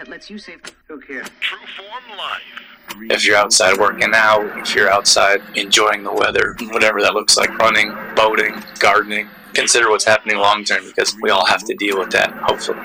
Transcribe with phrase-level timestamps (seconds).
[0.00, 0.62] that lets you save.
[0.88, 1.28] Who cares?
[1.40, 3.10] True Form Life.
[3.10, 7.56] If you're outside working out, if you're outside enjoying the weather, whatever that looks like,
[7.58, 12.10] running, boating, gardening, consider what's happening long term because we all have to deal with
[12.12, 12.80] that, hopefully,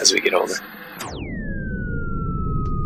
[0.00, 0.54] as we get older.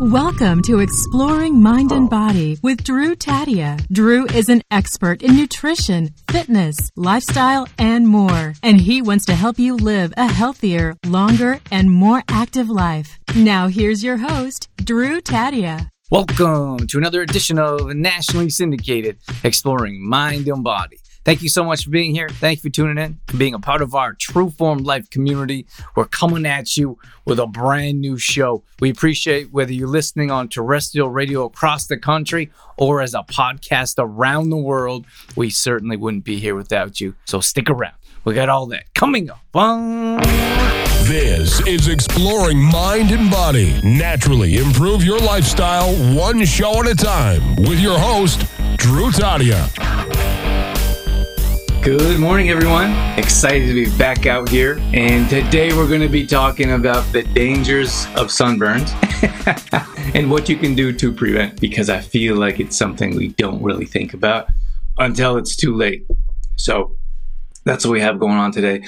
[0.01, 2.09] Welcome to Exploring Mind and oh.
[2.09, 3.77] Body with Drew Tadia.
[3.91, 8.55] Drew is an expert in nutrition, fitness, lifestyle, and more.
[8.63, 13.19] And he wants to help you live a healthier, longer, and more active life.
[13.35, 15.89] Now, here's your host, Drew Tadia.
[16.09, 20.97] Welcome to another edition of nationally syndicated Exploring Mind and Body.
[21.23, 22.29] Thank you so much for being here.
[22.29, 25.67] Thank you for tuning in, for being a part of our True Form Life community.
[25.95, 28.63] We're coming at you with a brand new show.
[28.79, 33.95] We appreciate whether you're listening on terrestrial radio across the country or as a podcast
[33.99, 35.05] around the world.
[35.35, 37.15] We certainly wouldn't be here without you.
[37.25, 37.93] So stick around.
[38.23, 39.41] We got all that coming up.
[41.07, 43.79] This is Exploring Mind and Body.
[43.83, 48.45] Naturally improve your lifestyle one show at a time with your host,
[48.77, 50.20] Drew Tadia.
[51.83, 52.91] Good morning, everyone.
[53.17, 54.77] Excited to be back out here.
[54.93, 58.91] And today we're going to be talking about the dangers of sunburns
[60.15, 63.63] and what you can do to prevent because I feel like it's something we don't
[63.63, 64.45] really think about
[64.99, 66.05] until it's too late.
[66.55, 66.95] So,
[67.63, 68.83] that's what we have going on today.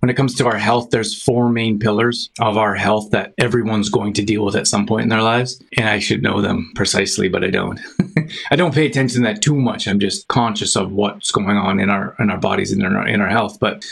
[0.00, 3.88] When it comes to our health, there's four main pillars of our health that everyone's
[3.88, 5.62] going to deal with at some point in their lives.
[5.76, 7.80] And I should know them precisely, but I don't.
[8.50, 9.88] I don't pay attention to that too much.
[9.88, 13.06] I'm just conscious of what's going on in our in our bodies and in our,
[13.06, 13.58] in our health.
[13.58, 13.84] But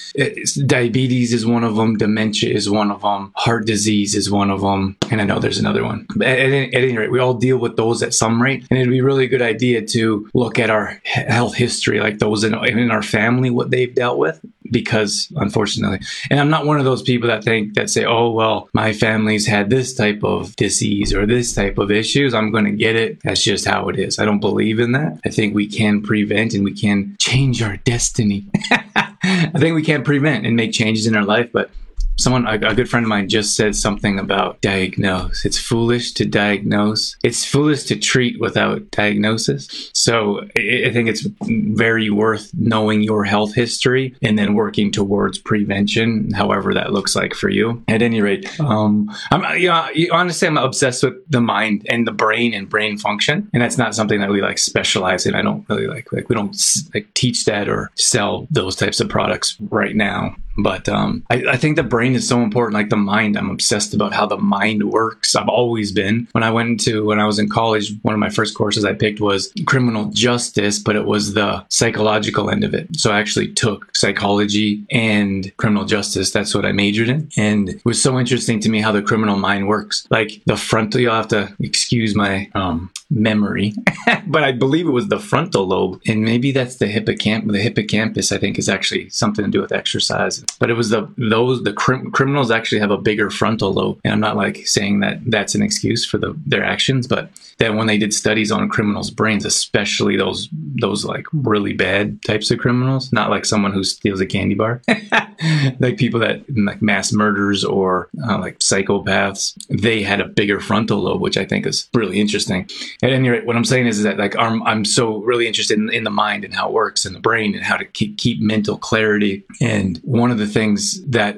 [0.66, 1.96] diabetes is one of them.
[1.96, 3.32] Dementia is one of them.
[3.36, 4.96] Heart disease is one of them.
[5.10, 6.06] And I know there's another one.
[6.14, 8.66] But at, at any rate, we all deal with those at some rate.
[8.70, 12.44] And it'd be a really good idea to look at our health history, like those
[12.44, 14.25] in, in our family, what they've dealt with
[14.70, 16.00] because unfortunately.
[16.30, 19.46] And i'm not one of those people that think that say oh well my family's
[19.46, 22.34] had this type of disease or this type of issues.
[22.34, 23.22] I'm going to get it.
[23.22, 24.18] That's just how it is.
[24.18, 25.20] I don't believe in that.
[25.24, 28.46] I think we can prevent and we can change our destiny.
[28.70, 31.70] I think we can prevent and make changes in our life but
[32.16, 35.44] someone a, a, good friend of mine just said something about diagnose.
[35.44, 37.16] It's foolish to diagnose.
[37.22, 39.90] It's foolish to treat without diagnosis.
[39.92, 45.38] So i, I think it's very worth knowing your health history and then working towards
[45.38, 47.82] prevention however that looks like for you.
[47.88, 52.12] At any rate um i'm you know honestly i'm obsessed with the mind and the
[52.12, 53.48] brain and brain function.
[53.52, 55.34] And that's not something that we like specialize in.
[55.34, 56.56] I don't really like like we don't
[56.94, 61.56] like teach that or sell those types of products right now but um, I, I,
[61.56, 63.36] think the brain is so important, like the mind.
[63.36, 65.36] I'm obsessed about how the mind works.
[65.36, 66.28] I've always been.
[66.32, 68.94] When I went into, when I was in college, one of my first courses I
[68.94, 72.96] picked was criminal justice, but it was the psychological end of it.
[72.96, 76.30] So I actually took psychology and criminal justice.
[76.30, 77.28] That's what I majored in.
[77.36, 80.06] And it was so interesting to me how the criminal mind works.
[80.10, 83.74] Like the frontal, you'll have to excuse my um, memory,
[84.26, 86.00] but I believe it was the frontal lobe.
[86.06, 87.52] And maybe that's the hippocampus.
[87.52, 91.08] The hippocampus, I think, is actually something to do with exercise but it was the
[91.16, 95.00] those the crim- criminals actually have a bigger frontal lobe, and I'm not like saying
[95.00, 98.68] that that's an excuse for the their actions, but that when they did studies on
[98.68, 103.84] criminals' brains, especially those those like really bad types of criminals, not like someone who
[103.84, 104.82] steals a candy bar,
[105.80, 110.98] like people that like mass murders or uh, like psychopaths, they had a bigger frontal
[110.98, 112.68] lobe, which I think is really interesting.
[113.02, 115.78] At any rate, what I'm saying is, is that like I'm, I'm so really interested
[115.78, 118.18] in, in the mind and how it works and the brain and how to keep
[118.18, 119.44] keep mental clarity.
[119.60, 121.36] And one of of the things that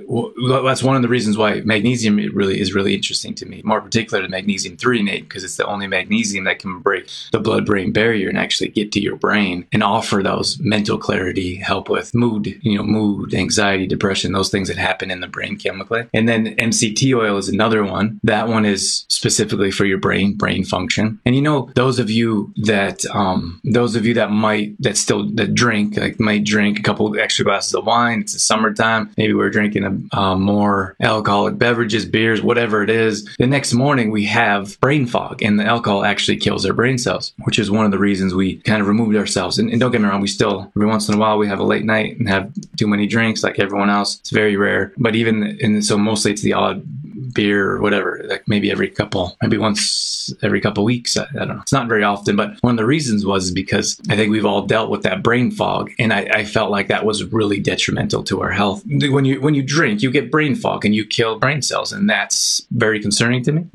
[0.66, 3.62] that's one of the reasons why magnesium really is really interesting to me.
[3.64, 7.92] More particular to magnesium threonate because it's the only magnesium that can break the blood-brain
[7.92, 12.58] barrier and actually get to your brain and offer those mental clarity, help with mood,
[12.62, 16.06] you know, mood, anxiety, depression, those things that happen in the brain chemically.
[16.12, 18.20] And then MCT oil is another one.
[18.24, 21.20] That one is specifically for your brain, brain function.
[21.24, 25.28] And you know, those of you that um, those of you that might that still
[25.34, 28.20] that drink like might drink a couple extra glasses of wine.
[28.20, 29.10] It's the summertime time.
[29.16, 33.28] Maybe we're drinking a, uh, more alcoholic beverages, beers, whatever it is.
[33.38, 37.32] The next morning we have brain fog, and the alcohol actually kills our brain cells,
[37.44, 39.58] which is one of the reasons we kind of removed ourselves.
[39.58, 41.60] And, and don't get me wrong, we still every once in a while we have
[41.60, 44.18] a late night and have too many drinks, like everyone else.
[44.20, 46.82] It's very rare, but even and so mostly it's the odd
[47.38, 51.16] beer or whatever, like maybe every couple, maybe once every couple weeks.
[51.16, 51.60] I, I, don't know.
[51.62, 54.62] It's not very often, but one of the reasons was because I think we've all
[54.66, 58.42] dealt with that brain fog, and I, I felt like that was really detrimental to
[58.42, 58.82] our health.
[58.86, 62.10] When you when you drink, you get brain fog and you kill brain cells, and
[62.10, 63.66] that's very concerning to me.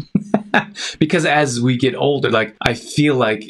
[1.00, 3.44] because as we get older, like I feel like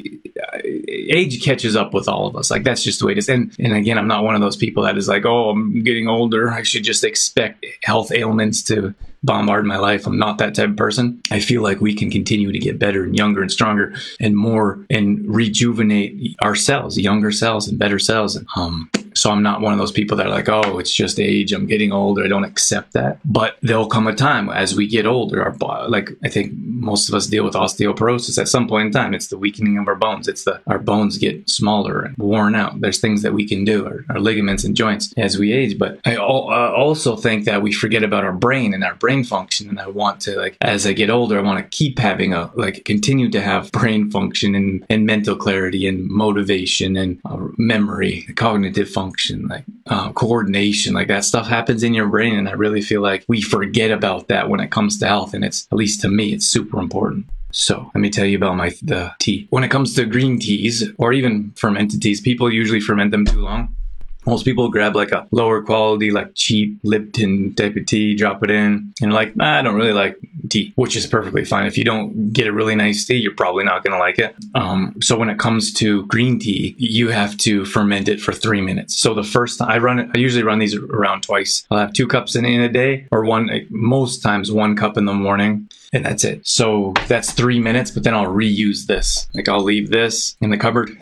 [0.54, 2.51] uh, age catches up with all of us.
[2.51, 3.30] Like that's just the way it is.
[3.30, 6.07] And and again, I'm not one of those people that is like, oh, I'm getting
[6.07, 6.51] older.
[6.51, 8.94] I should just expect health ailments to
[9.24, 10.06] bombard my life.
[10.06, 11.22] I'm not that type of person.
[11.31, 14.86] I feel like we can continue to get better and younger and stronger and more
[14.90, 18.38] and rejuvenate ourselves, younger cells and better cells.
[18.56, 21.54] Um, so I'm not one of those people that are like, oh, it's just age.
[21.54, 22.24] I'm getting older.
[22.24, 23.19] I don't accept that.
[23.25, 25.54] But there'll come a time as we get older, our
[25.88, 29.13] like I think most of us deal with osteoporosis at some point in time.
[29.13, 30.27] It's the weakening of our bones.
[30.27, 32.81] It's the our bones get smaller and worn out.
[32.81, 35.77] There's things that we can do, our, our ligaments and joints as we age.
[35.77, 39.69] But I al- also think that we forget about our brain and our brain function.
[39.69, 42.51] And I want to like as I get older, I want to keep having a
[42.56, 48.24] like continue to have brain function and, and mental clarity and motivation and uh, memory,
[48.36, 52.38] cognitive function function, like uh, coordination, like that stuff happens in your brain.
[52.38, 55.34] And I really feel like we forget about that when it comes to health.
[55.34, 57.26] And it's, at least to me, it's super important.
[57.52, 59.48] So let me tell you about my the tea.
[59.52, 63.42] When it comes to green teas or even fermented teas, people usually ferment them too
[63.42, 63.76] long
[64.25, 68.52] most people grab like a lower quality, like cheap Lipton type of tea, drop it
[68.52, 70.18] in, and like, ah, I don't really like
[70.50, 71.66] tea, which is perfectly fine.
[71.66, 74.36] If you don't get a really nice tea, you're probably not going to like it.
[74.56, 78.62] Um, so when it comes to green tea, you have to ferment it for three
[78.62, 79.00] minutes.
[79.00, 81.66] So the first time I run it, I usually run these around twice.
[81.72, 85.06] I'll have two cups in, in a day, or one, most times one cup in
[85.06, 86.45] the morning and that's it.
[86.45, 89.28] So that's three minutes, but then I'll reuse this.
[89.34, 90.98] Like I'll leave this in the cupboard,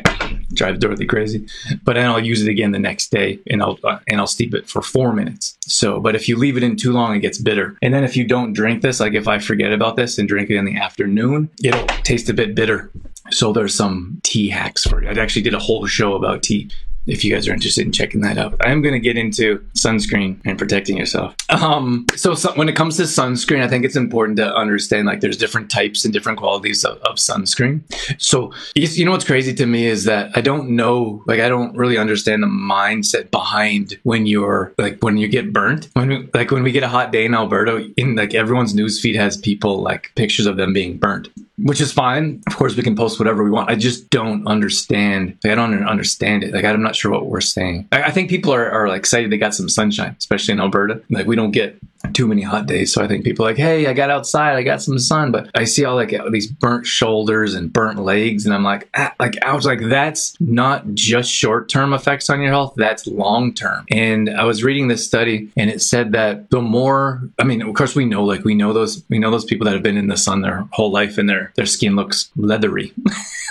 [0.54, 1.48] drive Dorothy crazy,
[1.82, 4.54] but then I'll use it again the next day, and I'll uh, and I'll steep
[4.54, 5.56] it for four minutes.
[5.62, 7.76] So, but if you leave it in too long, it gets bitter.
[7.82, 10.50] And then if you don't drink this, like if I forget about this and drink
[10.50, 12.90] it in the afternoon, it'll taste a bit bitter.
[13.30, 15.08] So there's some tea hacks for you.
[15.08, 16.70] I actually did a whole show about tea
[17.06, 18.54] if you guys are interested in checking that out.
[18.60, 21.34] I am going to get into sunscreen and protecting yourself.
[21.50, 25.20] Um, so, so, when it comes to sunscreen, I think it's important to understand like
[25.20, 27.82] there's different types and different qualities of, of sunscreen.
[28.18, 31.76] So you know what's crazy to me is that I don't know, like I don't
[31.76, 35.88] really understand the mindset behind when you're like when you get burnt.
[35.94, 39.16] When we, like when we get a hot day in Alberta, in like everyone's newsfeed
[39.16, 41.28] has people like pictures of them being burnt
[41.58, 42.42] which is fine.
[42.46, 43.70] Of course, we can post whatever we want.
[43.70, 45.38] I just don't understand.
[45.44, 46.52] Like, I don't understand it.
[46.52, 47.88] Like, I'm not sure what we're saying.
[47.92, 51.02] I, I think people are, are excited they got some sunshine, especially in Alberta.
[51.10, 51.78] Like, we don't get
[52.12, 52.92] too many hot days.
[52.92, 55.64] So I think people like, hey, I got outside, I got some sun, but I
[55.64, 59.54] see all like these burnt shoulders and burnt legs, and I'm like, ah, like I
[59.54, 63.86] was like, that's not just short term effects on your health, that's long term.
[63.90, 67.74] And I was reading this study, and it said that the more, I mean, of
[67.74, 70.08] course, we know like we know those we know those people that have been in
[70.08, 72.92] the sun their whole life, and their their skin looks leathery.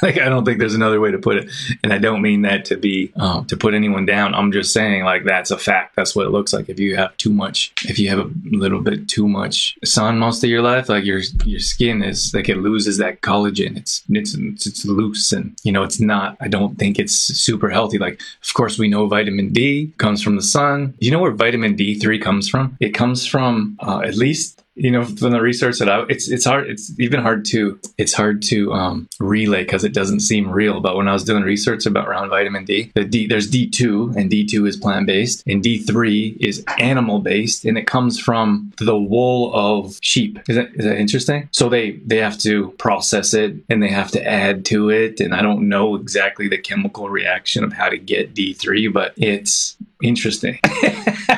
[0.04, 1.50] like I don't think there's another way to put it,
[1.84, 4.36] and I don't mean that to be um, to put anyone down.
[4.36, 5.96] I'm just saying like that's a fact.
[5.96, 8.82] That's what it looks like if you have too much, if you have a little
[8.82, 12.58] bit too much sun most of your life, like your your skin is like it
[12.58, 13.78] loses that collagen.
[13.78, 14.36] It's it's
[14.68, 16.38] it's loose and you know it's not.
[16.42, 17.98] I don't think it's super healthy.
[17.98, 20.94] Like of course we know vitamin D comes from the sun.
[21.00, 22.78] You know where vitamin D3 comes from?
[22.80, 26.46] It comes from uh, at least you know from the research that I it's it's
[26.46, 30.80] hard it's even hard to it's hard to um, relay because it doesn't seem real.
[30.80, 34.32] But when I was doing research about around vitamin D, the D there's D2 and
[34.32, 39.52] D2 is plant based and D3 is animal based and it comes from the wool
[39.54, 40.40] of sheep.
[40.48, 41.50] Is that is that interesting?
[41.52, 45.34] So they they have to process it and they have to add to it and
[45.34, 50.60] I don't know exactly the chemical reaction of how to get D3, but it's interesting.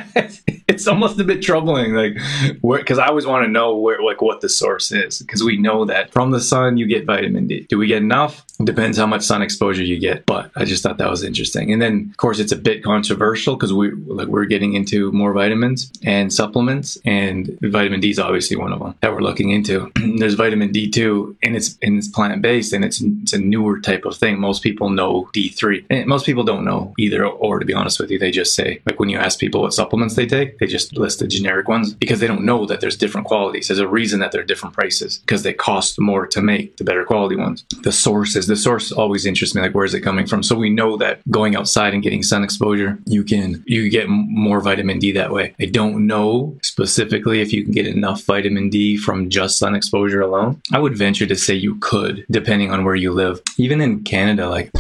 [0.75, 2.17] it's almost a bit troubling, like,
[2.61, 5.85] because I always want to know where, like, what the source is, because we know
[5.85, 7.65] that from the sun you get vitamin D.
[7.69, 8.45] Do we get enough?
[8.63, 11.71] Depends how much sun exposure you get, but I just thought that was interesting.
[11.71, 15.33] And then, of course, it's a bit controversial because we like we're getting into more
[15.33, 19.91] vitamins and supplements, and vitamin D is obviously one of them that we're looking into.
[20.17, 24.05] There's vitamin D2, and it's and it's plant based, and it's it's a newer type
[24.05, 24.39] of thing.
[24.39, 27.25] Most people know D3, and most people don't know either.
[27.25, 29.73] Or to be honest with you, they just say like when you ask people what
[29.73, 32.97] supplements they take, they just list the generic ones because they don't know that there's
[32.97, 33.67] different qualities.
[33.67, 37.03] There's a reason that they're different prices because they cost more to make the better
[37.03, 37.65] quality ones.
[37.83, 39.61] The sources, the source always interests me.
[39.61, 40.43] Like where is it coming from?
[40.43, 44.61] So we know that going outside and getting sun exposure, you can you get more
[44.61, 45.55] vitamin D that way.
[45.59, 50.21] I don't know specifically if you can get enough vitamin D from just sun exposure
[50.21, 50.61] alone.
[50.73, 53.41] I would venture to say you could, depending on where you live.
[53.57, 54.71] Even in Canada, like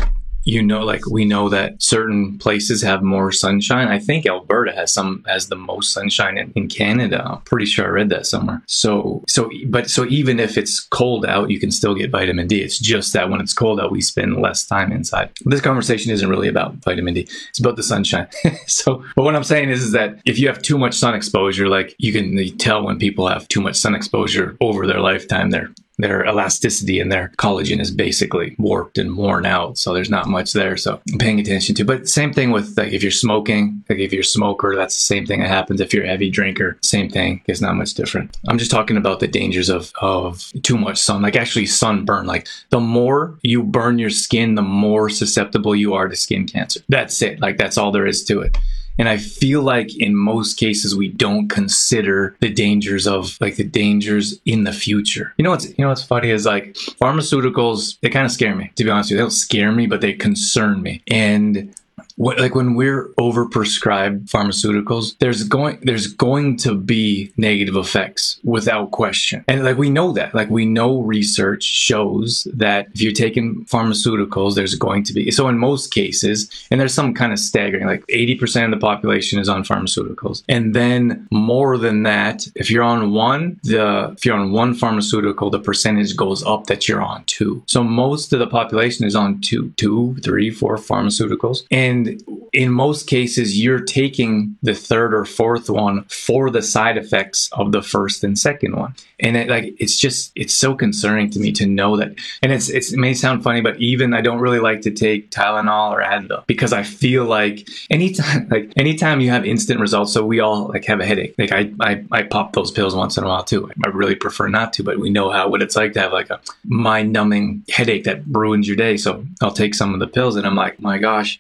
[0.45, 3.87] you know like we know that certain places have more sunshine.
[3.87, 7.23] I think alberta has some has the most sunshine in, in, canada.
[7.25, 8.61] I'm pretty sure i read that somewhere.
[8.67, 12.61] So so but so even if it's cold out you can still get vitamin d.
[12.61, 15.31] It's just that when it's cold out we spend less time inside.
[15.45, 17.27] This conversation isn't really about vitamin d.
[17.49, 18.27] It's about the sunshine.
[18.67, 21.67] So but what i'm saying is, is that if you have too much sun exposure
[21.67, 25.71] like you can tell when people have too much sun exposure over their lifetime they're
[25.97, 29.77] their elasticity and their collagen is basically warped and worn out.
[29.77, 30.77] So there's not much there.
[30.77, 31.85] So I'm paying attention to.
[31.85, 35.01] But same thing with like if you're smoking, like if you're a smoker, that's the
[35.01, 35.81] same thing that happens.
[35.81, 37.41] If you're a heavy drinker, same thing.
[37.47, 38.37] It's not much different.
[38.47, 42.25] I'm just talking about the dangers of of too much sun, like actually sunburn.
[42.25, 46.81] Like the more you burn your skin, the more susceptible you are to skin cancer.
[46.89, 47.39] That's it.
[47.39, 48.57] Like that's all there is to it.
[48.97, 53.63] And I feel like in most cases we don't consider the dangers of like the
[53.63, 55.33] dangers in the future.
[55.37, 58.71] You know what's you know what's funny is like pharmaceuticals, they kind of scare me,
[58.75, 59.17] to be honest with you.
[59.17, 61.01] They don't scare me, but they concern me.
[61.07, 61.73] And
[62.17, 68.91] what, like when we're overprescribed pharmaceuticals, there's going there's going to be negative effects without
[68.91, 73.65] question, and like we know that, like we know research shows that if you're taking
[73.65, 77.85] pharmaceuticals, there's going to be so in most cases, and there's some kind of staggering,
[77.85, 82.83] like 80% of the population is on pharmaceuticals, and then more than that, if you're
[82.83, 87.25] on one, the if you're on one pharmaceutical, the percentage goes up that you're on
[87.25, 87.61] two.
[87.67, 92.04] So most of the population is on two, two, three, four pharmaceuticals, and
[92.53, 97.71] in most cases, you're taking the third or fourth one for the side effects of
[97.71, 98.95] the first and second one.
[99.19, 102.15] And it, like, it's just, it's so concerning to me to know that.
[102.41, 105.31] And it's, it's, it may sound funny, but even I don't really like to take
[105.31, 110.25] Tylenol or Advil because I feel like anytime, like, anytime you have instant results, so
[110.25, 111.35] we all like have a headache.
[111.37, 113.69] Like, I, I, I pop those pills once in a while too.
[113.85, 116.29] I really prefer not to, but we know how, what it's like to have like
[116.29, 118.97] a mind numbing headache that ruins your day.
[118.97, 121.39] So I'll take some of the pills and I'm like, my gosh,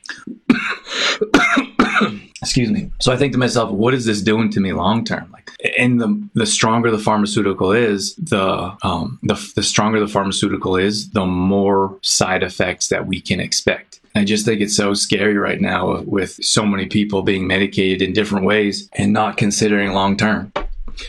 [2.41, 5.27] excuse me so i think to myself what is this doing to me long term
[5.31, 5.44] like
[5.77, 11.09] and the the stronger the pharmaceutical is the um the, the stronger the pharmaceutical is
[11.11, 15.59] the more side effects that we can expect I just think it's so scary right
[15.59, 20.53] now with so many people being medicated in different ways and not considering long term.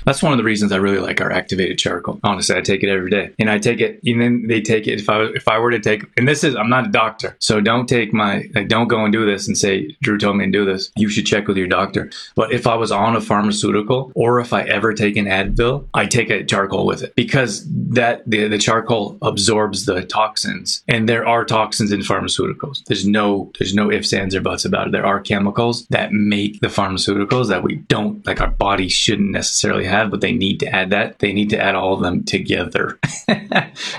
[0.04, 2.20] That's one of the reasons I really like our activated charcoal.
[2.22, 4.00] Honestly, I take it every day, and I take it.
[4.04, 5.00] And then they take it.
[5.00, 7.60] If I if I were to take, and this is I'm not a doctor, so
[7.60, 10.50] don't take my like don't go and do this and say Drew told me to
[10.50, 10.90] do this.
[10.96, 12.10] You should check with your doctor.
[12.34, 16.06] But if I was on a pharmaceutical, or if I ever take an Advil, I
[16.06, 21.26] take a charcoal with it because that the the charcoal absorbs the toxins, and there
[21.26, 22.84] are toxins in pharmaceuticals.
[22.84, 24.92] There's no there's no ifs ands or buts about it.
[24.92, 29.75] There are chemicals that make the pharmaceuticals that we don't like our body shouldn't necessarily
[29.76, 31.18] necessarily have, but they need to add that.
[31.18, 32.98] They need to add all of them together.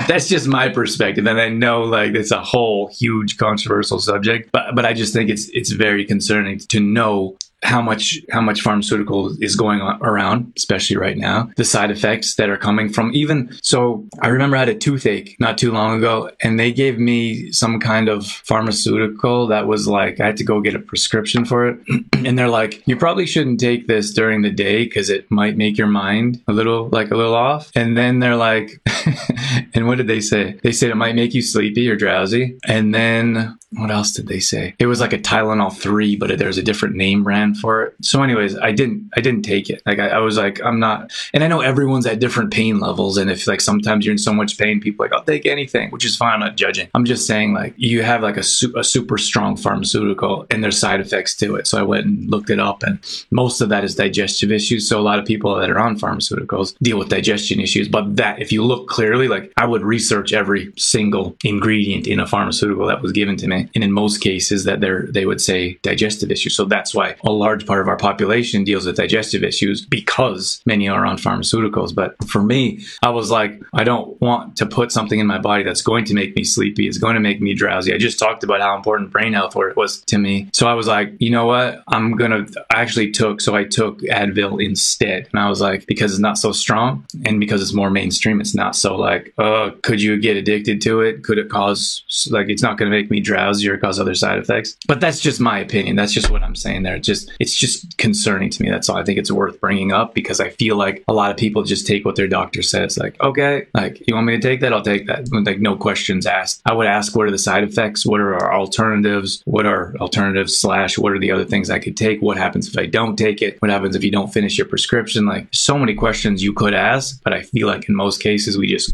[0.07, 4.75] That's just my perspective, and I know like it's a whole huge controversial subject, but
[4.75, 9.35] but I just think it's it's very concerning to know how much how much pharmaceutical
[9.41, 11.49] is going on around, especially right now.
[11.57, 14.05] The side effects that are coming from even so.
[14.21, 17.79] I remember I had a toothache not too long ago, and they gave me some
[17.79, 21.79] kind of pharmaceutical that was like I had to go get a prescription for it,
[22.13, 25.77] and they're like, you probably shouldn't take this during the day because it might make
[25.77, 27.71] your mind a little like a little off.
[27.75, 28.81] And then they're like,
[29.73, 30.59] and what did they say?
[30.63, 34.39] They said it might make you sleepy or drowsy, and then what else did they
[34.39, 34.75] say?
[34.79, 37.95] It was like a Tylenol three, but there's a different name brand for it.
[38.01, 39.81] So, anyways, I didn't I didn't take it.
[39.85, 43.17] Like I, I, was like, I'm not and I know everyone's at different pain levels.
[43.17, 46.05] And if like sometimes you're in so much pain, people like, I'll take anything, which
[46.05, 46.33] is fine.
[46.33, 46.89] I'm not judging.
[46.93, 50.79] I'm just saying like you have like a, su- a super strong pharmaceutical and there's
[50.79, 51.67] side effects to it.
[51.67, 52.99] So I went and looked it up and
[53.31, 54.87] most of that is digestive issues.
[54.87, 57.87] So a lot of people that are on pharmaceuticals deal with digestion issues.
[57.87, 62.27] But that if you look clearly, like I would research every single ingredient in a
[62.27, 65.77] pharmaceutical that was given to me and in most cases that they're they would say
[65.81, 66.55] digestive issues.
[66.55, 70.87] So that's why a large part of our population deals with digestive issues because many
[70.87, 71.93] are on pharmaceuticals.
[71.93, 75.63] But for me, I was like, I don't want to put something in my body
[75.63, 76.87] that's going to make me sleepy.
[76.87, 77.93] It's going to make me drowsy.
[77.93, 80.49] I just talked about how important brain health was to me.
[80.53, 81.83] So I was like, you know what?
[81.87, 82.45] I'm gonna.
[82.69, 86.37] I actually took so I took Advil instead, and I was like, because it's not
[86.37, 90.37] so strong and because it's more mainstream, it's not so like, uh, could you get
[90.37, 91.23] addicted to it?
[91.23, 93.37] Could it cause like it's not going to make me drowsy?
[93.37, 94.77] drowsy or cause other side effects.
[94.87, 95.95] But that's just my opinion.
[95.95, 96.95] That's just what I'm saying there.
[96.95, 98.69] It's just it's just concerning to me.
[98.69, 98.97] That's all.
[98.97, 101.87] I think it's worth bringing up because I feel like a lot of people just
[101.87, 102.97] take what their doctor says.
[102.97, 104.73] Like, okay, like you want me to take that?
[104.73, 105.31] I'll take that.
[105.31, 106.61] Like no questions asked.
[106.65, 108.05] I would ask what are the side effects?
[108.05, 109.41] What are our alternatives?
[109.45, 112.21] What are alternatives slash what are the other things I could take?
[112.21, 113.61] What happens if I don't take it?
[113.61, 115.25] What happens if you don't finish your prescription?
[115.25, 118.67] Like so many questions you could ask, but I feel like in most cases we
[118.67, 118.93] just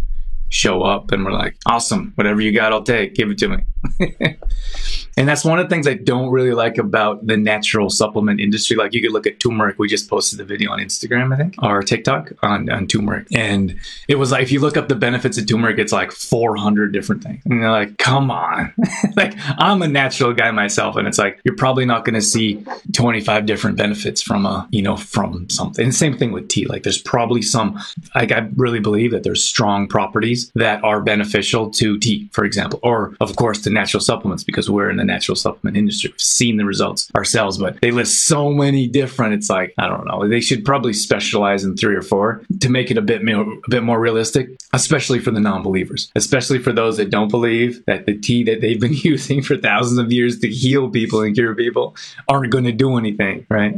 [0.49, 3.15] show up and we're like, awesome, whatever you got, I'll take.
[3.15, 4.37] Give it to me.
[5.17, 8.75] And that's one of the things I don't really like about the natural supplement industry.
[8.75, 9.77] Like you could look at turmeric.
[9.77, 13.27] We just posted a video on Instagram, I think, or TikTok on, on turmeric.
[13.31, 16.91] And it was like, if you look up the benefits of turmeric, it's like 400
[16.91, 17.41] different things.
[17.45, 18.73] And you're like, come on.
[19.15, 20.95] like I'm a natural guy myself.
[20.95, 24.81] And it's like, you're probably not going to see 25 different benefits from a, you
[24.81, 25.83] know, from something.
[25.83, 26.65] And the same thing with tea.
[26.65, 27.79] Like there's probably some,
[28.15, 32.79] like I really believe that there's strong properties that are beneficial to tea, for example,
[32.81, 36.09] or of course to natural supplements because we're in the natural supplement industry.
[36.11, 39.33] We've seen the results ourselves, but they list so many different.
[39.33, 40.27] It's like I don't know.
[40.27, 43.69] They should probably specialize in three or four to make it a bit more, a
[43.69, 48.17] bit more realistic, especially for the non-believers, especially for those that don't believe that the
[48.17, 51.95] tea that they've been using for thousands of years to heal people and cure people
[52.27, 53.75] aren't going to do anything, right?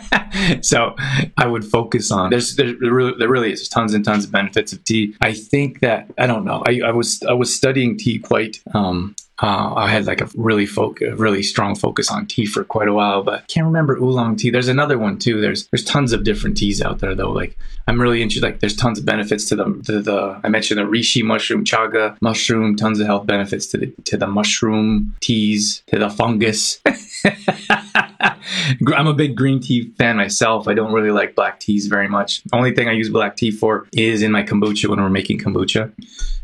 [0.60, 0.94] so
[1.36, 4.72] I would focus on there's there really, there really is tons and tons of benefits
[4.72, 5.14] of tea.
[5.20, 6.62] I think that I don't know.
[6.66, 10.66] I, I was I was studying tea quite um, uh, I had like a really
[10.66, 14.50] focus, really strong focus on tea for quite a while, but can't remember oolong tea.
[14.50, 15.40] There's another one too.
[15.40, 17.32] There's there's tons of different teas out there though.
[17.32, 17.58] Like
[17.88, 18.46] I'm really interested.
[18.46, 22.16] Like there's tons of benefits to the to the I mentioned the reishi mushroom, chaga
[22.20, 22.76] mushroom.
[22.76, 26.80] Tons of health benefits to the to the mushroom teas, to the fungus.
[28.94, 30.68] I'm a big green tea fan myself.
[30.68, 32.42] I don't really like black teas very much.
[32.52, 35.92] Only thing I use black tea for is in my kombucha when we're making kombucha.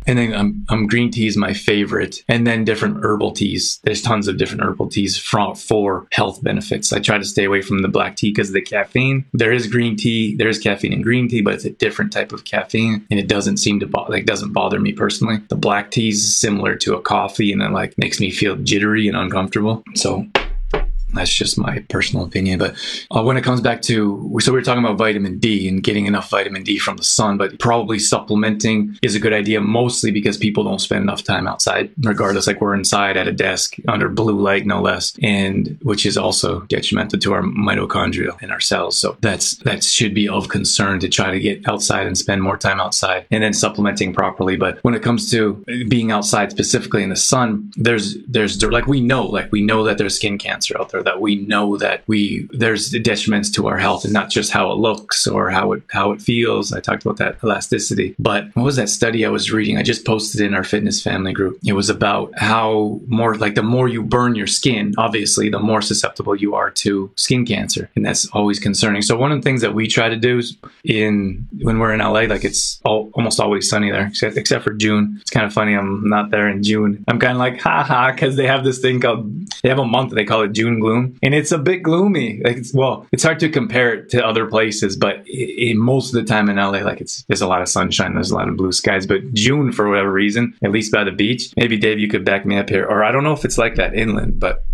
[0.07, 2.25] And then um, um, green tea is my favorite.
[2.29, 3.79] And then different herbal teas.
[3.85, 5.55] There's tons of different herbal teas for,
[6.13, 6.93] health benefits.
[6.93, 9.27] I try to stay away from the black tea because of the caffeine.
[9.35, 10.35] There is green tea.
[10.37, 13.29] There is caffeine in green tea, but it's a different type of caffeine, and it
[13.29, 15.41] doesn't seem to like doesn't bother me personally.
[15.49, 19.09] The black tea is similar to a coffee, and it like makes me feel jittery
[19.09, 19.85] and uncomfortable.
[19.95, 20.27] So
[21.15, 22.59] that's just my personal opinion.
[22.59, 22.77] But
[23.15, 26.07] uh, when it comes back to, so we were talking about vitamin D and getting
[26.07, 30.37] enough vitamin D from the sun, but probably supplementing is a good idea, mostly because
[30.37, 32.47] people don't spend enough time outside, regardless.
[32.47, 36.61] Like we're inside at a desk under blue light, no less, and which is also
[36.63, 38.99] detrimental to our mitochondria and our cells.
[38.99, 42.57] So that's that should be of concern to try to get outside and spend more
[42.57, 44.57] time outside, and then supplementing properly.
[44.57, 49.01] But when it comes to being outside specifically in the sun, there's there's like we
[49.01, 52.49] know, like we know that there's skin cancer out there that we know that we
[52.53, 56.13] there's detriments to our health and not just how it looks or how it how
[56.13, 56.73] it feels.
[56.73, 58.15] I talked about that elasticity.
[58.19, 59.77] But what was that study I was reading?
[59.77, 61.59] I just posted in our fitness family group.
[61.65, 65.83] It was about how more like the more you burn your skin, obviously, the more
[65.83, 67.91] susceptible you are to skin cancer.
[67.97, 69.03] And that's always concerning.
[69.03, 72.01] So one of the things that we try to do is in when we're in
[72.01, 75.19] LA, like it's all, almost always sunny there, except, except for June.
[75.21, 75.75] It's kind of funny.
[75.75, 77.05] I'm not there in June.
[77.09, 80.13] I'm kind of like, haha, because they have this thing called, they have a month,
[80.15, 82.41] they call it June and it's a bit gloomy.
[82.45, 86.21] Like, it's, well, it's hard to compare it to other places, but it, most of
[86.21, 88.57] the time in LA, like it's there's a lot of sunshine, there's a lot of
[88.57, 89.07] blue skies.
[89.07, 92.47] But June, for whatever reason, at least by the beach, maybe Dave, you could back
[92.47, 94.65] me up here, or I don't know if it's like that inland, but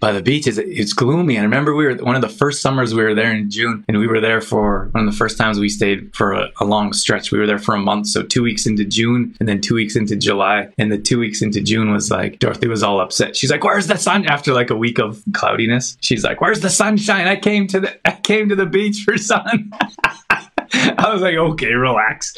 [0.00, 0.46] by the beach.
[0.46, 1.38] It's, it's gloomy.
[1.38, 3.98] I remember we were one of the first summers we were there in June, and
[3.98, 6.92] we were there for one of the first times we stayed for a, a, long
[6.92, 7.32] stretch.
[7.32, 9.96] We were there for a month, so two weeks into June, and then two weeks
[9.96, 10.68] into July.
[10.78, 13.36] And the two weeks into June was like Dorothy was all upset.
[13.36, 16.70] She's like, "Where's the sun?" After like a week of cloudiness, she's like, "Where's the
[16.70, 17.26] sunshine?
[17.26, 19.72] I came to the I came to the beach for sun."
[20.98, 22.36] I was like, okay, relax.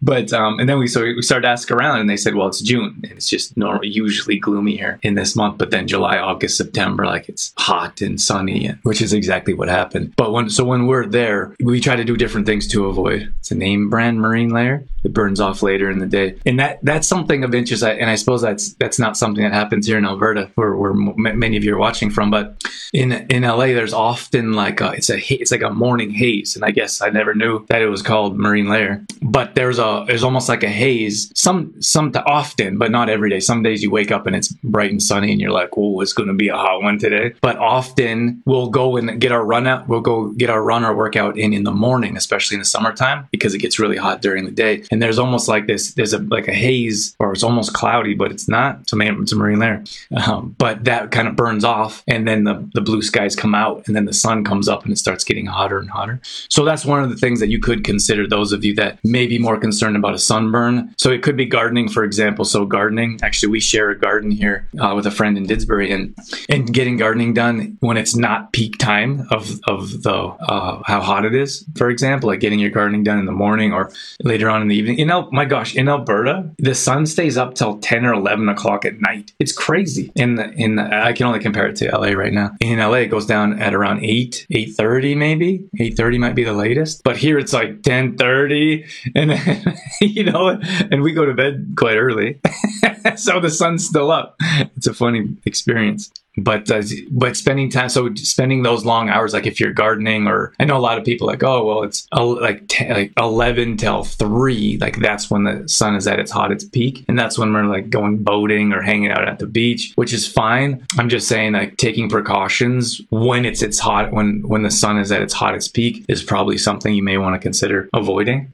[0.00, 2.46] But um, and then we so we started to ask around, and they said, well,
[2.46, 5.58] it's June, and it's just normal, usually gloomy here in this month.
[5.58, 10.14] But then July, August, September, like it's hot and sunny, which is exactly what happened.
[10.16, 13.32] But when so when we're there, we try to do different things to avoid.
[13.40, 14.84] It's a name brand marine layer.
[15.02, 17.82] It burns off later in the day, and that that's something of interest.
[17.82, 21.56] And I suppose that's that's not something that happens here in Alberta, where, where many
[21.56, 22.30] of you are watching from.
[22.30, 26.54] But in in LA, there's often like a, it's a it's like a morning haze,
[26.54, 29.02] and I guess I never knew that it was called marine layer.
[29.22, 31.32] But there's a there's almost like a haze.
[31.34, 33.40] Some some often, but not every day.
[33.40, 36.12] Some days you wake up and it's bright and sunny, and you're like, "Oh, it's
[36.12, 39.66] going to be a hot one today." But often we'll go and get our run
[39.66, 39.88] out.
[39.88, 43.26] We'll go get our run or workout in in the morning, especially in the summertime,
[43.30, 44.84] because it gets really hot during the day.
[44.90, 45.94] And there's almost like this.
[45.94, 48.80] There's a like a haze, or it's almost cloudy, but it's not.
[48.82, 49.82] It's a, it's a marine layer.
[50.14, 53.86] Um, but that kind of burns off, and then the the blue skies come out,
[53.86, 56.20] and then the sun comes up, and it starts getting hotter and hotter.
[56.50, 59.26] So that's one of the things that you could consider those of you that may
[59.26, 60.94] be more concerned about a sunburn.
[60.98, 62.44] So it could be gardening, for example.
[62.44, 66.14] So gardening, actually, we share a garden here uh, with a friend in Didsbury, and
[66.48, 71.24] and getting gardening done when it's not peak time of of the uh, how hot
[71.24, 71.64] it is.
[71.76, 73.90] For example, like getting your gardening done in the morning or
[74.22, 74.98] later on in the evening.
[74.98, 78.84] In El- my gosh, in Alberta, the sun stays up till ten or eleven o'clock
[78.84, 79.32] at night.
[79.38, 80.10] It's crazy.
[80.14, 82.50] In the, in the, I can only compare it to LA right now.
[82.60, 85.68] In LA, it goes down at around eight eight thirty maybe.
[85.78, 90.24] Eight thirty might be the latest, but here it's it's like 10:30 and then, you
[90.24, 90.58] know
[90.90, 92.40] and we go to bed quite early.
[93.16, 94.36] so the sun's still up.
[94.76, 99.46] It's a funny experience but uh, but spending time so spending those long hours like
[99.46, 102.64] if you're gardening or i know a lot of people like oh well it's like
[102.68, 107.04] 10, like 11 till 3 like that's when the sun is at its hottest peak.
[107.08, 110.26] And that's when we're like going boating or hanging out at the beach which is
[110.26, 110.86] fine.
[110.98, 115.12] I'm just saying like taking precautions when it's it's hot when when the sun is
[115.12, 118.50] at its hottest peak is probably something you may want to consider avoiding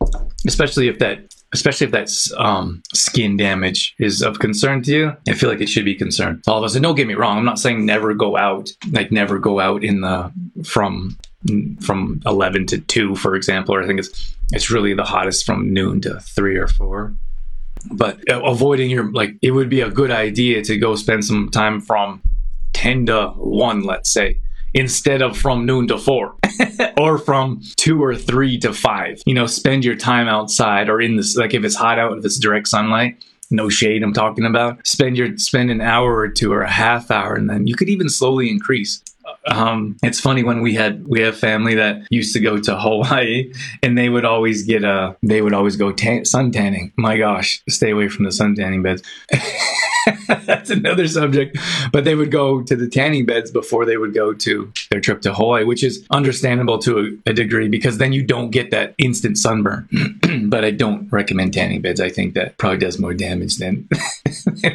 [0.47, 5.35] especially if that especially if that's um, skin damage is of concern to you, I
[5.35, 6.43] feel like it should be concerned.
[6.47, 6.75] all of us.
[6.75, 9.83] And don't get me wrong, I'm not saying never go out, like never go out
[9.85, 10.33] in the
[10.65, 11.17] from
[11.81, 15.73] from 11 to 2, for example, or I think it's it's really the hottest from
[15.73, 17.15] noon to 3 or 4.
[17.93, 21.81] But avoiding your like, it would be a good idea to go spend some time
[21.81, 22.23] from
[22.73, 24.39] 10 to 1, let's say,
[24.75, 26.35] instead of from noon to four
[26.97, 29.23] or from two or three to five.
[29.27, 32.25] You know, spend your time outside or in this, like if it's hot out, if
[32.25, 36.53] it's direct sunlight, no shade I'm talking about, spend your, spend an hour or two
[36.53, 39.03] or a half hour and then you could even slowly increase.
[39.47, 43.53] Um, it's funny when we had we have family that used to go to Hawaii
[43.83, 46.93] and they would always get a they would always go tan- sun tanning.
[46.97, 49.03] My gosh, stay away from the sun tanning beds.
[50.47, 51.59] that's another subject.
[51.93, 55.23] But they would go to the tanning beds before they would go to their trip
[55.23, 58.95] to Hawaii, which is understandable to a, a degree because then you don't get that
[58.99, 59.89] instant sunburn.
[60.49, 62.01] but I don't recommend tanning beds.
[62.01, 63.89] I think that probably does more damage than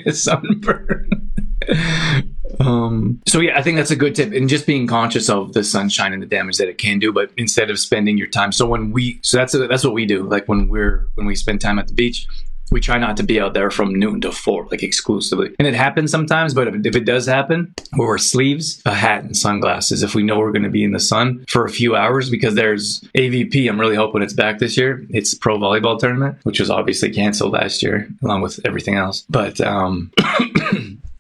[0.08, 1.32] a sunburn.
[2.60, 5.64] um, so yeah, I think that's a good tip, and just being conscious of the
[5.64, 7.12] sunshine and the damage that it can do.
[7.12, 10.06] But instead of spending your time, so when we, so that's a, that's what we
[10.06, 10.24] do.
[10.24, 12.28] Like when we're when we spend time at the beach,
[12.72, 15.56] we try not to be out there from noon to four, like exclusively.
[15.60, 19.38] And it happens sometimes, but if, it does happen, we wear sleeves, a hat, and
[19.38, 22.30] sunglasses if we know we're going to be in the sun for a few hours
[22.30, 23.70] because there's AVP.
[23.70, 25.06] I'm really hoping it's back this year.
[25.10, 29.26] It's pro volleyball tournament, which was obviously canceled last year along with everything else.
[29.30, 30.12] But um,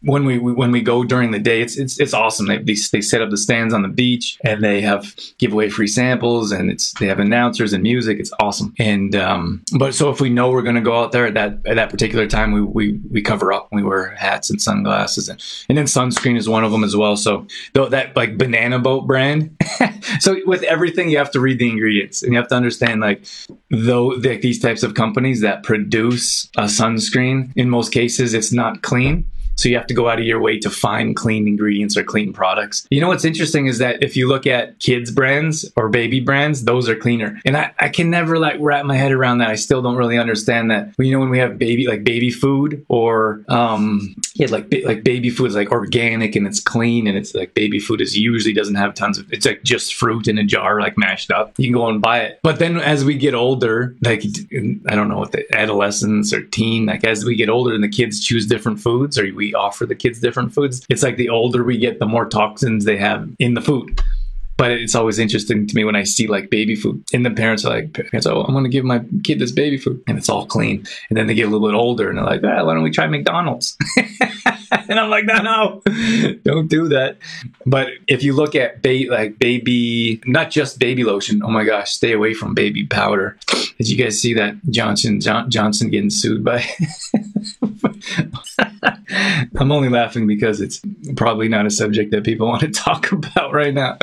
[0.03, 2.47] when we, when we go during the day, it's it's, it's awesome.
[2.47, 5.69] They, they, they set up the stands on the beach and they have give away
[5.69, 8.19] free samples and it's they have announcers and music.
[8.19, 8.73] It's awesome.
[8.79, 11.65] And um, but so if we know we're going to go out there at that
[11.65, 13.69] at that particular time, we we, we cover up.
[13.71, 17.15] We wear hats and sunglasses and and then sunscreen is one of them as well.
[17.15, 19.55] So though that like banana boat brand.
[20.19, 23.25] so with everything, you have to read the ingredients and you have to understand like
[23.69, 28.81] though like these types of companies that produce a sunscreen in most cases it's not
[28.81, 32.03] clean so you have to go out of your way to find clean ingredients or
[32.03, 32.87] clean products.
[32.89, 36.63] You know what's interesting is that if you look at kids brands or baby brands,
[36.65, 37.39] those are cleaner.
[37.45, 39.49] And I, I can never like wrap my head around that.
[39.49, 40.93] I still don't really understand that.
[40.97, 45.29] You know, when we have baby like baby food or um yeah, like like baby
[45.29, 48.75] food is like organic and it's clean and it's like baby food is usually doesn't
[48.75, 51.53] have tons of it's like just fruit in a jar like mashed up.
[51.57, 52.39] You can go and buy it.
[52.43, 54.23] But then as we get older, like
[54.89, 57.89] I don't know what the adolescence or teen, like as we get older and the
[57.89, 60.85] kids choose different foods or we we offer the kids different foods.
[60.89, 64.01] It's like the older we get, the more toxins they have in the food.
[64.55, 67.65] But it's always interesting to me when I see like baby food, and the parents
[67.65, 70.29] are like, parents, "Oh, I'm going to give my kid this baby food," and it's
[70.29, 70.85] all clean.
[71.09, 72.91] And then they get a little bit older, and they're like, ah, "Why don't we
[72.91, 75.81] try McDonald's?" and I'm like, "No, no,
[76.43, 77.17] don't do that."
[77.65, 81.41] But if you look at ba- like baby, not just baby lotion.
[81.43, 83.37] Oh my gosh, stay away from baby powder.
[83.79, 86.63] Did you guys see that Johnson John- Johnson getting sued by?
[89.57, 90.81] I'm only laughing because it's
[91.15, 93.97] probably not a subject that people want to talk about right now.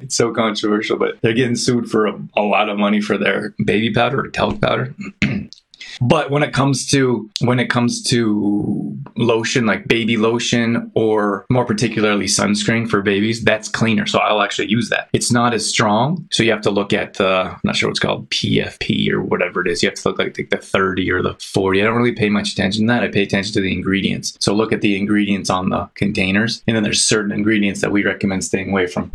[0.00, 3.54] It's so controversial, but they're getting sued for a, a lot of money for their
[3.64, 4.94] baby powder or talc powder.
[6.06, 11.64] But when it comes to when it comes to lotion, like baby lotion or more
[11.64, 14.04] particularly sunscreen for babies, that's cleaner.
[14.04, 15.08] So I'll actually use that.
[15.14, 18.00] It's not as strong, so you have to look at the I'm not sure what's
[18.00, 19.82] called PFP or whatever it is.
[19.82, 21.80] You have to look like the 30 or the 40.
[21.80, 23.02] I don't really pay much attention to that.
[23.02, 24.36] I pay attention to the ingredients.
[24.40, 28.04] So look at the ingredients on the containers, and then there's certain ingredients that we
[28.04, 29.10] recommend staying away from.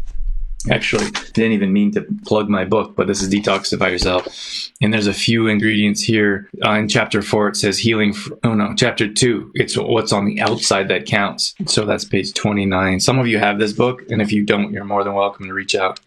[0.69, 4.27] Actually, didn't even mean to plug my book, but this is Detoxify Yourself.
[4.81, 6.49] And there's a few ingredients here.
[6.65, 8.11] Uh, in chapter four, it says healing.
[8.11, 11.55] For, oh no, chapter two, it's what's on the outside that counts.
[11.65, 12.99] So that's page 29.
[12.99, 15.53] Some of you have this book, and if you don't, you're more than welcome to
[15.53, 16.01] reach out.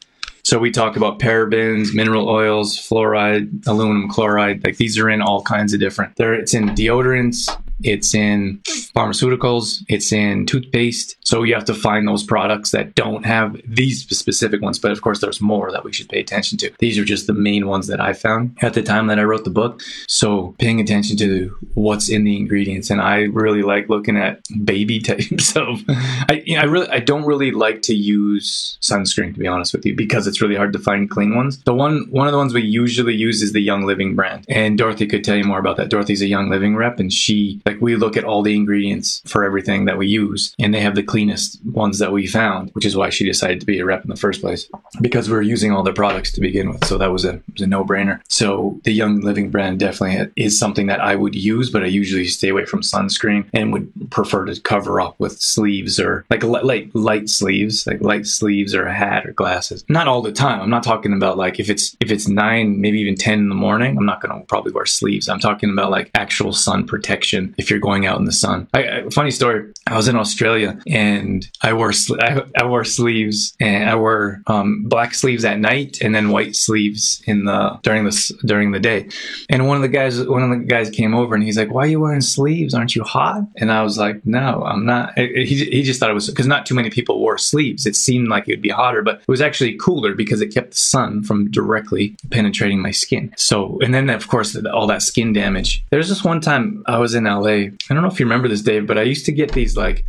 [0.44, 4.64] So we talk about parabens, mineral oils, fluoride, aluminum chloride.
[4.64, 6.16] Like these are in all kinds of different.
[6.16, 7.48] There, it's in deodorants,
[7.84, 8.60] it's in
[8.94, 11.16] pharmaceuticals, it's in toothpaste.
[11.24, 14.78] So you have to find those products that don't have these specific ones.
[14.78, 16.70] But of course, there's more that we should pay attention to.
[16.78, 19.44] These are just the main ones that I found at the time that I wrote
[19.44, 19.82] the book.
[20.06, 22.90] So paying attention to what's in the ingredients.
[22.90, 27.00] And I really like looking at baby types of, I, you know, I really, I
[27.00, 30.72] don't really like to use sunscreen to be honest with you because it's really hard
[30.72, 31.58] to find clean ones.
[31.62, 34.44] The one, one of the ones we usually use is the Young Living brand.
[34.48, 35.90] And Dorothy could tell you more about that.
[35.90, 39.44] Dorothy's a Young Living rep and she, like, we look at all the ingredients for
[39.44, 42.96] everything that we use and they have the cleanest ones that we found, which is
[42.96, 44.68] why she decided to be a rep in the first place
[45.00, 46.84] because we were using all their products to begin with.
[46.84, 48.20] So that was a, was a no brainer.
[48.28, 52.26] So the Young Living brand definitely is something that I would use, but I usually
[52.26, 56.94] stay away from sunscreen and would prefer to cover up with sleeves or like light,
[56.94, 59.84] light sleeves, like light sleeves or a hat or glasses.
[59.88, 60.60] Not all the time.
[60.60, 63.54] I'm not talking about like if it's, if it's nine, maybe even 10 in the
[63.54, 65.28] morning, I'm not to probably wear sleeves.
[65.28, 68.68] I'm talking about like actual sun protection if you're going out in the sun.
[68.74, 69.72] I, I, funny story.
[69.86, 74.84] I was in Australia and I wore, I, I wore sleeves and I wore um,
[74.84, 79.08] black sleeves at night and then white sleeves in the, during the, during the day.
[79.48, 81.84] And one of the guys, one of the guys came over and he's like, why
[81.84, 82.74] are you wearing sleeves?
[82.74, 83.42] Aren't you hot?
[83.56, 85.16] And I was like, no, I'm not.
[85.18, 87.86] He, he just thought it was because not too many people wore sleeves.
[87.86, 90.72] It seemed like it would be hotter, but it was actually cooler because it kept
[90.72, 93.32] the sun from directly penetrating my skin.
[93.36, 95.84] So, and then of course, all that skin damage.
[95.90, 97.41] There's this one time I was in LA.
[97.46, 100.04] I don't know if you remember this, Dave, but I used to get these like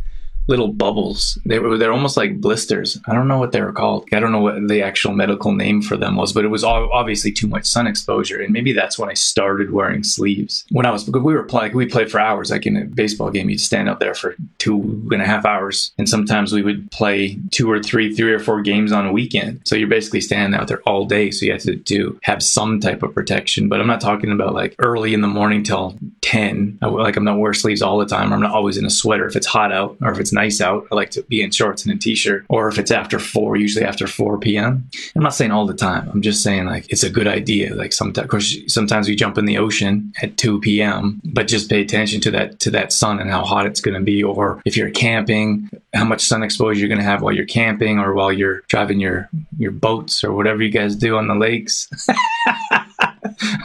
[0.46, 1.38] little bubbles.
[1.46, 2.98] They were they're almost like blisters.
[3.06, 4.06] I don't know what they were called.
[4.12, 7.32] I don't know what the actual medical name for them was, but it was obviously
[7.32, 10.64] too much sun exposure, and maybe that's when I started wearing sleeves.
[10.70, 12.50] When I was because we were playing, we played for hours.
[12.50, 15.92] Like in a baseball game, you'd stand up there for two and a half hours,
[15.98, 19.60] and sometimes we would play two or three, three or four games on a weekend.
[19.64, 21.30] So you're basically standing out there all day.
[21.30, 23.68] So you have to do have some type of protection.
[23.68, 26.78] But I'm not talking about like early in the morning till ten.
[26.82, 28.32] like I'm not wear sleeves all the time.
[28.32, 30.86] I'm not always in a sweater if it's hot out or if it's nice out,
[30.92, 32.44] I like to be in shorts and a t-shirt.
[32.48, 34.88] Or if it's after four, usually after 4 p.m.
[35.16, 36.10] I'm not saying all the time.
[36.12, 37.74] I'm just saying like it's a good idea.
[37.74, 41.20] Like sometimes, of course, sometimes we jump in the ocean at 2 p.m.
[41.24, 44.04] But just pay attention to that to that sun and how hot it's going to
[44.04, 44.22] be.
[44.22, 47.98] Or if you're camping, how much sun exposure you're going to have while you're camping
[47.98, 51.88] or while you're driving your your boats or whatever you guys do on the lakes.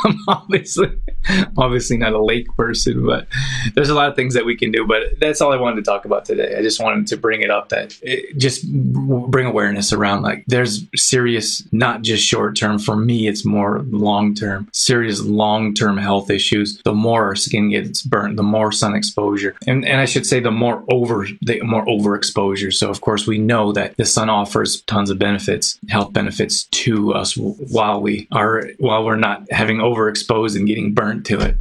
[0.06, 0.92] I'm obviously
[1.58, 3.28] obviously not a lake person, but
[3.76, 4.86] there's a lot of things that we can do.
[4.86, 6.56] But that's all I wanted to talk about today.
[6.58, 10.86] I just wanted to bring it up that it, just bring awareness around like there's
[10.96, 12.80] serious, not just short term.
[12.80, 16.82] For me, it's more long term, serious long term health issues.
[16.84, 20.40] The more our skin gets burnt, the more sun exposure, and and I should say
[20.40, 22.74] the more over the more overexposure.
[22.74, 27.14] So of course we know that the sun offers tons of benefits, health benefits to
[27.14, 31.58] us while we are while we're not having overexposed and getting burnt to it.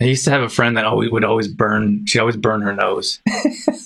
[0.00, 2.06] I used to have a friend that always would always burn.
[2.06, 3.20] She always burn her nose,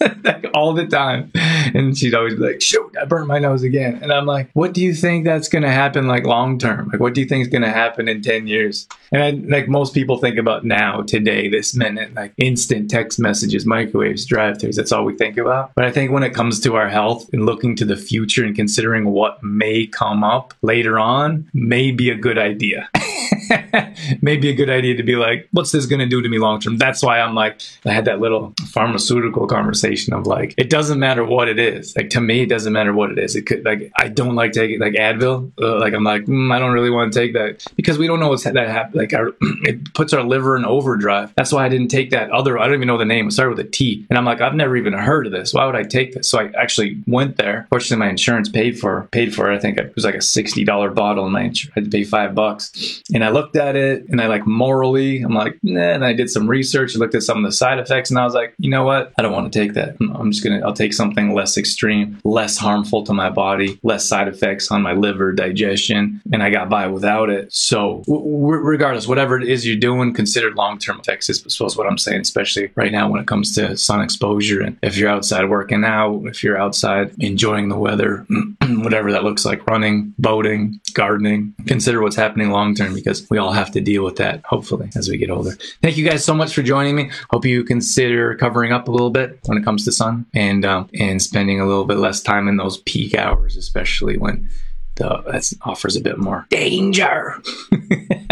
[0.00, 3.98] like all the time, and she'd always be like, "Shoot, I burned my nose again."
[4.00, 6.88] And I'm like, "What do you think that's gonna happen like long term?
[6.92, 9.92] Like, what do you think is gonna happen in ten years?" And I, like most
[9.92, 14.76] people think about now, today, this minute, like instant text messages, microwaves, drive-throughs.
[14.76, 15.72] That's all we think about.
[15.74, 18.54] But I think when it comes to our health and looking to the future and
[18.54, 22.88] considering what may come up later on, may be a good idea.
[24.22, 26.61] Maybe a good idea to be like, what's this going to do to me long
[26.61, 26.79] term?
[26.79, 31.24] That's why I'm like, I had that little pharmaceutical conversation of like, it doesn't matter
[31.24, 31.96] what it is.
[31.96, 33.37] Like to me, it doesn't matter what it is.
[33.37, 35.53] It could like, I don't like taking like Advil.
[35.61, 38.20] Uh, like I'm like, mm, I don't really want to take that because we don't
[38.20, 38.98] know what's that happen.
[38.98, 41.33] Like our, it puts our liver in overdrive.
[41.37, 42.59] That's why I didn't take that other.
[42.59, 43.29] I don't even know the name.
[43.29, 45.53] It started with a T, and I'm like, I've never even heard of this.
[45.53, 46.29] Why would I take this?
[46.29, 47.66] So I actually went there.
[47.70, 49.57] Fortunately, my insurance paid for paid for it.
[49.57, 52.35] I think it was like a sixty dollar bottle, and I had to pay five
[52.35, 53.03] bucks.
[53.12, 55.80] And I looked at it and I like morally, I'm like, nah.
[55.80, 58.34] And I did some research looked at some of the side effects and I was
[58.34, 59.12] like, you know what?
[59.18, 59.96] I don't want to take that.
[60.00, 64.06] I'm just going to, I'll take something less extreme, less harmful to my body, less
[64.06, 66.22] side effects on my liver, digestion.
[66.32, 67.52] And I got by without it.
[67.52, 72.22] So w- regardless, whatever it is you're doing, consider long-term effects is what I'm saying,
[72.22, 74.62] especially right now when it comes to sun exposure.
[74.62, 78.26] And if you're outside working out, if you're outside enjoying the weather,
[78.62, 83.52] whatever that looks like, running, boating, gardening, consider what's happening long term because we all
[83.52, 85.52] have to deal with that, hopefully, as we get older.
[85.83, 87.11] Thank you guys so much for joining me.
[87.30, 90.88] Hope you consider covering up a little bit when it comes to sun and um,
[90.98, 94.48] and spending a little bit less time in those peak hours, especially when
[94.96, 97.35] the that offers a bit more danger.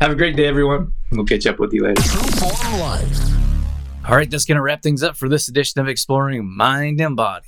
[0.00, 0.94] Have a great day, everyone.
[1.10, 2.02] We'll catch up with you later.
[4.08, 7.14] All right, that's going to wrap things up for this edition of Exploring Mind and
[7.14, 7.47] Body